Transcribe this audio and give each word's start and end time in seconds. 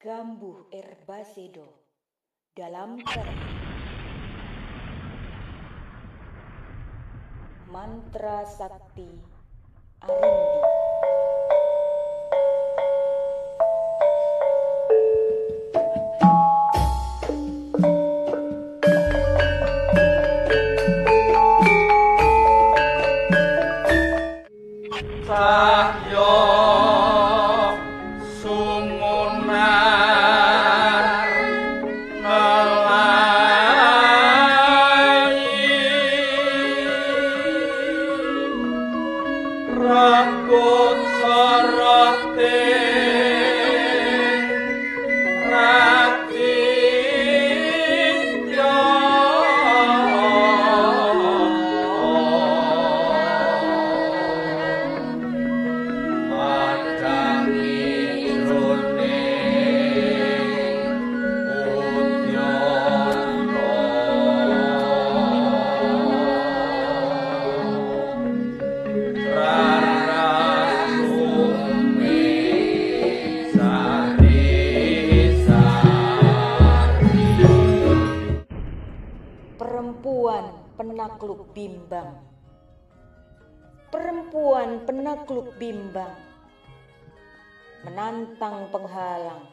Gambuh 0.00 0.72
Erbasedo 0.72 1.68
dalam 2.56 2.96
Mantra 7.68 8.48
Sakti 8.48 9.12
Arindi 10.00 10.79
Rakon 39.80 40.98
Sara 41.20 41.89
penakluk 80.74 81.50
bimbang. 81.54 82.18
Perempuan 83.90 84.86
penakluk 84.86 85.54
bimbang. 85.58 86.14
Menantang 87.86 88.68
penghalang 88.70 89.46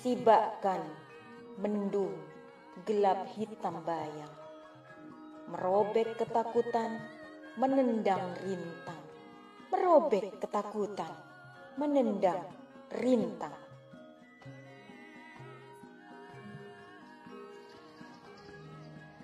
Sibakkan 0.00 0.80
mendung 1.60 2.16
gelap 2.88 3.28
hitam 3.36 3.84
bayang. 3.84 4.32
Merobek 5.50 6.16
ketakutan 6.16 6.96
menendang 7.60 8.32
rintang. 8.40 9.02
Merobek 9.68 10.40
ketakutan 10.40 11.12
menendang 11.76 12.48
rintang 12.96 13.69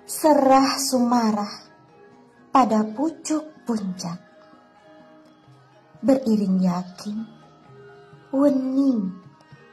serah 0.07 0.79
sumarah 0.79 1.67
pada 2.55 2.87
pucuk 2.87 3.67
puncak. 3.67 4.23
Beriring 5.98 6.63
yakin, 6.63 7.27
wening 8.31 9.11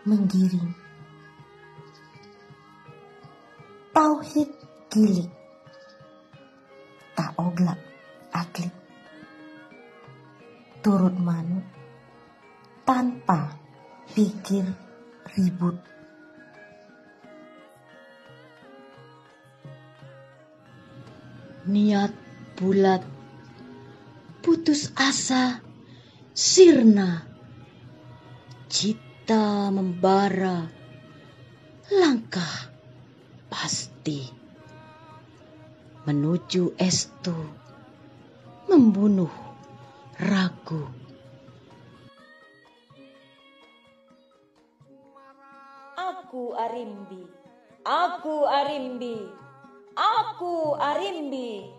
menggiring. 0.10 0.74
Tauhid 3.94 4.50
gilik, 4.90 5.30
tak 7.14 7.38
oglak 7.38 7.78
aklik. 8.34 8.74
Turut 10.82 11.14
manut, 11.22 11.62
tanpa 12.82 13.54
pikir 14.18 14.66
ribut. 15.38 15.93
Niat 21.64 22.12
bulat, 22.60 23.04
putus 24.44 24.92
asa, 25.00 25.64
sirna, 26.36 27.24
cita 28.68 29.72
membara, 29.72 30.68
langkah 31.88 32.72
pasti. 33.48 34.28
Menuju 36.04 36.76
estu, 36.76 37.32
membunuh 38.68 39.32
ragu. 40.20 40.84
Aku 45.96 46.52
Arimbi, 46.60 47.24
aku 47.88 48.44
Arimbi, 48.44 49.43
aku 49.94 50.74
Arimbi. 50.78 51.70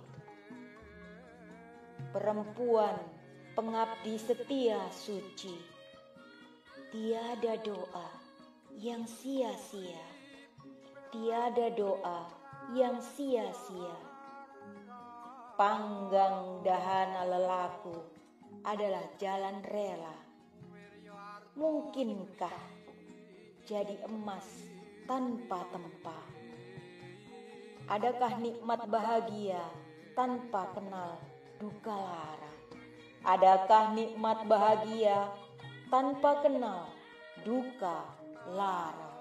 Perempuan 2.15 2.95
pengabdi 3.59 4.15
setia 4.19 4.79
suci. 4.95 5.55
Tiada 6.95 7.59
doa 7.59 8.09
yang 8.79 9.03
sia-sia. 9.03 10.07
Tiada 11.11 11.75
doa 11.75 12.31
yang 12.79 13.03
sia-sia. 13.03 13.99
Panggang 15.59 16.63
dahana 16.63 17.27
lelaku 17.27 17.99
adalah 18.63 19.03
jalan 19.19 19.59
rela. 19.67 20.17
Mungkinkah 21.55 22.63
jadi 23.67 23.95
emas 24.07 24.47
tanpa 25.07 25.63
tempa? 25.71 26.34
Adakah 27.84 28.41
nikmat 28.41 28.81
bahagia 28.89 29.61
tanpa 30.17 30.72
kenal 30.72 31.21
duka 31.61 31.93
lara? 31.93 32.53
Adakah 33.28 33.93
nikmat 33.93 34.49
bahagia 34.49 35.28
tanpa 35.93 36.41
kenal 36.41 36.89
duka 37.45 38.09
lara? 38.56 39.12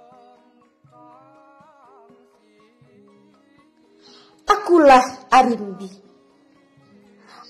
Akulah 4.47 5.27
Arimbi. 5.27 5.91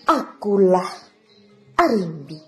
Akulah 0.09 0.89
Arimbi. 1.77 2.41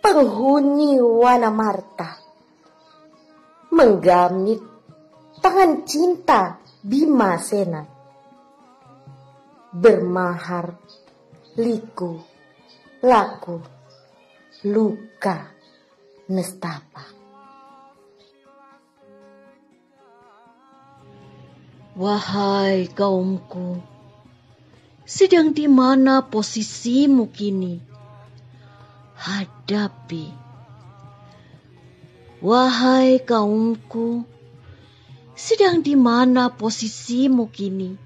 Penghuni 0.00 0.96
Wana 0.96 1.52
Marta. 1.52 2.16
Menggamit 3.68 4.64
tangan 5.44 5.84
cinta 5.84 6.56
Bima 6.80 7.36
Sena. 7.36 7.84
Bermahar 9.68 10.80
liku, 11.60 12.16
laku, 13.04 13.60
luka, 14.64 15.44
nestapa. 16.32 17.04
Wahai 22.00 22.88
kaumku, 22.96 23.76
sedang 25.04 25.52
di 25.52 25.68
mana 25.68 26.24
posisimu 26.24 27.28
kini? 27.28 27.76
Hadapi. 29.20 30.32
Wahai 32.40 33.20
kaumku, 33.20 34.24
sedang 35.40 35.80
di 35.80 35.96
mana 35.96 36.52
posisimu 36.52 37.48
kini? 37.48 37.96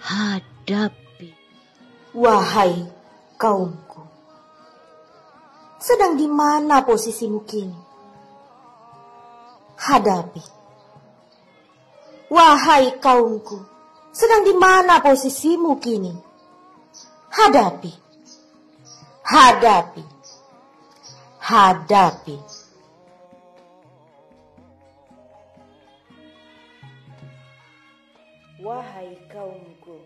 Hadapi. 0.00 1.28
Wahai 2.16 2.88
kaumku, 3.36 4.00
sedang 5.76 6.16
di 6.16 6.24
mana 6.24 6.80
posisimu 6.80 7.44
kini? 7.44 7.76
Hadapi. 9.76 10.42
Wahai 12.32 12.96
kaumku, 12.96 13.60
sedang 14.10 14.48
di 14.48 14.56
mana 14.56 15.04
posisimu 15.04 15.76
kini? 15.76 16.16
Hadapi. 17.28 17.92
Hadapi. 19.22 20.04
Hadapi. 21.38 22.59
Wahai 28.60 29.16
kaumku, 29.32 30.04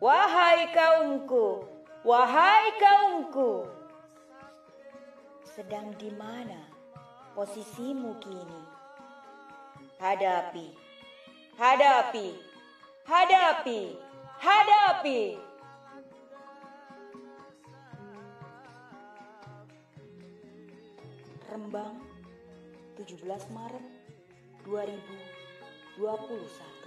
wahai 0.00 0.72
kaumku, 0.72 1.68
wahai 2.00 2.72
kaumku. 2.80 3.68
Sedang 5.44 5.92
di 6.00 6.08
mana 6.16 6.64
posisimu 7.36 8.16
kini. 8.24 8.62
Hadapi, 10.00 10.72
hadapi, 11.60 12.40
hadapi, 13.04 14.00
hadapi. 14.40 15.36
Rembang, 21.52 22.00
17 22.96 23.28
Maret 23.52 23.84
2021. 24.64 26.79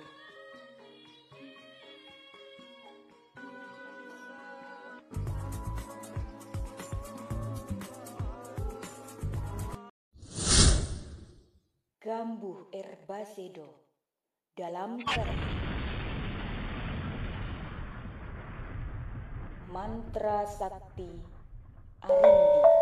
Gambuh 12.03 12.67
Erbasedo 12.75 13.63
dalam 14.59 14.99
cerita 15.07 15.55
Mantra 19.71 20.43
Sakti 20.43 21.07
Arimbi 22.03 22.72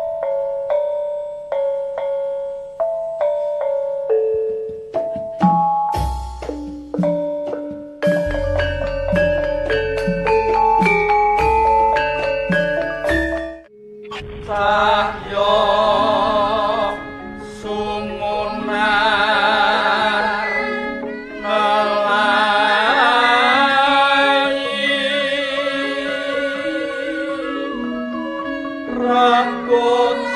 Rabboni 29.02 30.31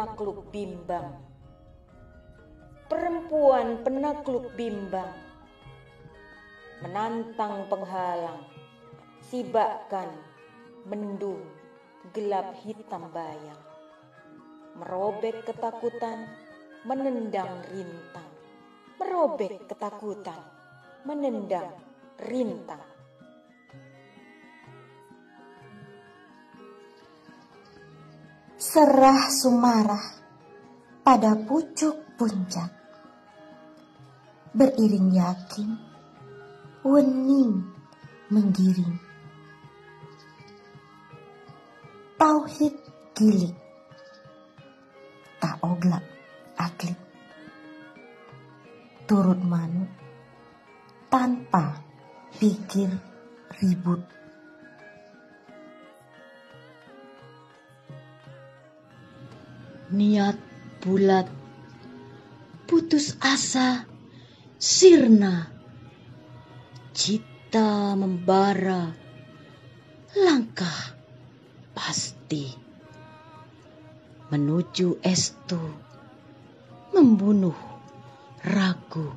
penakluk 0.00 0.48
bimbang. 0.48 1.12
Perempuan 2.88 3.84
penakluk 3.84 4.48
bimbang. 4.56 5.12
Menantang 6.80 7.68
penghalang 7.68 8.40
Sibakkan 9.20 10.08
mendung 10.88 11.44
gelap 12.16 12.56
hitam 12.64 13.12
bayang. 13.12 13.60
Merobek 14.80 15.44
ketakutan 15.44 16.32
menendang 16.88 17.60
rintang. 17.68 18.32
Merobek 18.96 19.68
ketakutan 19.68 20.40
menendang 21.04 21.76
rintang 22.24 22.80
Serah 28.70 29.26
sumarah 29.34 30.06
pada 31.02 31.34
pucuk 31.34 32.14
puncak. 32.14 32.70
Beriring 34.54 35.10
yakin, 35.10 35.74
wening 36.86 37.66
menggiring. 38.30 38.94
Tauhid 42.14 42.78
gilik, 43.18 43.58
tak 45.42 45.58
oglak 45.66 46.06
aklik. 46.54 46.94
Turut 49.10 49.42
manut, 49.42 49.90
tanpa 51.10 51.74
pikir 52.38 52.94
ribut. 53.58 54.19
Niat 59.90 60.38
bulat, 60.78 61.26
putus 62.70 63.18
asa, 63.18 63.82
sirna. 64.54 65.50
Cita 66.94 67.98
membara, 67.98 68.94
langkah 70.14 70.94
pasti. 71.74 72.54
Menuju 74.30 75.02
estu, 75.02 75.58
membunuh 76.94 77.58
ragu. 78.46 79.10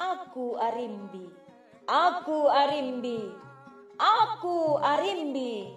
Aku 0.00 0.56
Arimbi, 0.56 1.28
aku 1.84 2.48
Arimbi, 2.48 3.47
aku 3.98 4.78
Arimbi. 4.78 5.74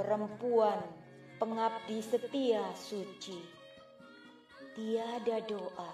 Perempuan 0.00 0.80
pengabdi 1.36 2.00
setia 2.00 2.64
suci. 2.72 3.36
Tiada 4.72 5.44
doa 5.44 5.92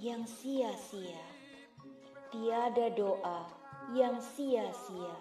yang 0.00 0.24
sia-sia. 0.24 1.20
Tiada 2.32 2.88
doa 2.96 3.44
yang 3.92 4.16
sia-sia. 4.24 5.16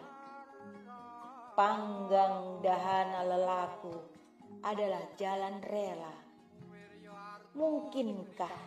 Panggang 1.59 2.63
dahana 2.63 3.27
lelaku 3.27 3.99
adalah 4.63 5.03
jalan 5.19 5.59
rela. 5.67 6.15
Mungkinkah 7.55 8.59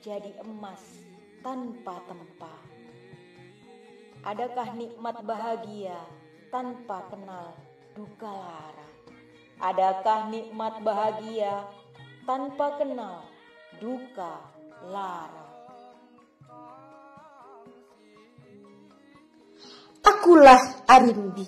jadi 0.00 0.32
emas 0.44 0.80
tanpa 1.44 2.00
tempa? 2.08 2.71
Adakah 4.22 4.78
nikmat 4.78 5.18
bahagia 5.26 5.98
tanpa 6.54 7.10
kenal 7.10 7.58
duka 7.98 8.30
lara? 8.30 8.86
Adakah 9.58 10.30
nikmat 10.30 10.78
bahagia 10.86 11.66
tanpa 12.22 12.78
kenal 12.78 13.26
duka 13.82 14.38
lara? 14.86 15.46
Akulah 20.06 20.86
Arimbi. 20.86 21.46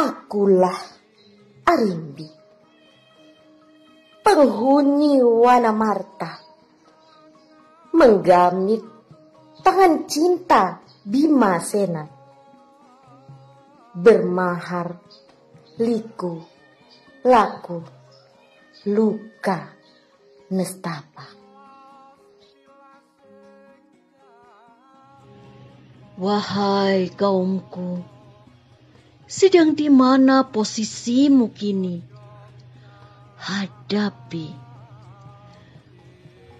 Akulah 0.00 0.78
Arimbi. 1.68 2.28
Penghuni 4.24 5.20
Wana 5.20 5.68
Marta. 5.68 6.40
Menggamit 7.92 8.80
tangan 9.60 10.08
cinta 10.08 10.80
Bima 11.04 11.60
Sena. 11.60 12.08
Bermahar 13.92 14.96
liku, 15.76 16.40
laku, 17.20 17.84
luka, 18.88 19.68
nestapa. 20.48 21.28
Wahai 26.16 27.12
kaumku, 27.12 28.00
sedang 29.28 29.76
di 29.76 29.92
mana 29.92 30.48
posisimu 30.48 31.52
kini? 31.52 32.00
Hadapi. 33.44 34.46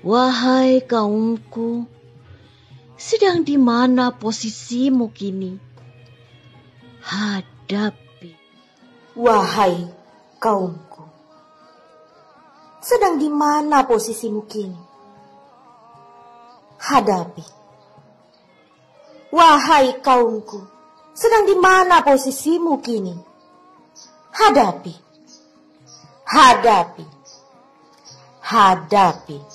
Wahai 0.05 0.85
kaumku, 0.85 1.94
sedang 2.95 3.43
di 3.43 3.59
mana 3.59 4.15
posisimu 4.15 5.11
kini? 5.11 5.59
Hadapi. 7.05 8.31
Wahai 9.15 9.87
kaumku, 10.43 11.05
sedang 12.83 13.19
di 13.19 13.31
mana 13.31 13.87
posisimu 13.87 14.43
kini? 14.51 14.81
Hadapi. 16.83 17.45
Wahai 19.31 20.03
kaumku, 20.03 20.59
sedang 21.15 21.47
di 21.47 21.55
mana 21.55 22.03
posisimu 22.03 22.83
kini? 22.83 23.15
Hadapi. 24.35 24.95
Hadapi. 26.27 27.07
Hadapi. 28.43 29.54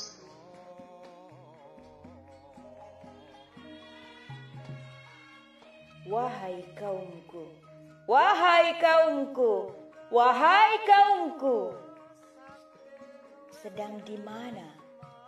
Wahai 6.09 6.65
kaumku, 6.73 7.45
wahai 8.09 8.73
kaumku, 8.81 9.69
wahai 10.09 10.81
kaumku. 10.81 11.69
Sedang 13.53 14.01
di 14.01 14.17
mana 14.17 14.73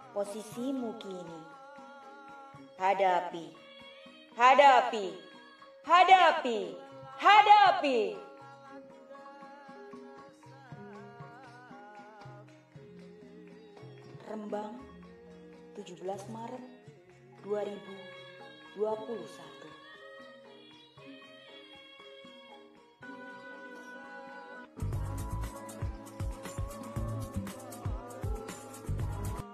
posisimu 0.10 0.98
kini? 0.98 1.42
Hadapi, 2.82 3.54
hadapi, 4.34 5.14
hadapi, 5.86 6.74
hadapi. 7.22 8.18
Rembang, 14.26 14.82
17 15.78 16.10
Maret 16.34 16.66
2021. 17.46 19.61